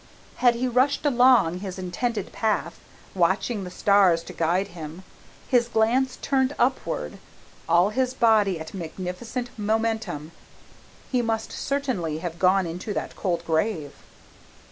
Had 0.37 0.55
he 0.55 0.67
rushed 0.67 1.05
along 1.05 1.59
his 1.59 1.77
intended 1.77 2.31
path, 2.31 2.79
watching 3.13 3.63
the 3.63 3.69
stars 3.69 4.23
to 4.23 4.33
guide 4.33 4.69
him, 4.69 5.03
his 5.47 5.67
glance 5.67 6.17
turned 6.23 6.55
upward, 6.57 7.19
all 7.69 7.91
his 7.91 8.15
body 8.15 8.59
at 8.59 8.73
magnificent 8.73 9.51
momentum, 9.59 10.31
he 11.11 11.21
must 11.21 11.51
certainly 11.51 12.17
have 12.17 12.39
gone 12.39 12.65
into 12.65 12.95
that 12.95 13.15
cold 13.15 13.45
grave. 13.45 13.93